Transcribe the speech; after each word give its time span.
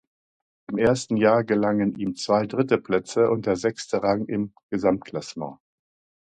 Im 0.71 0.79
ersten 0.79 1.15
Jahr 1.15 1.43
gelangen 1.43 1.93
ihm 1.93 2.15
zwei 2.15 2.47
dritte 2.47 2.79
Plätze 2.79 3.29
und 3.29 3.45
der 3.45 3.55
sechste 3.55 4.01
Rang 4.01 4.25
im 4.25 4.51
Gesamtklassement. 4.71 5.59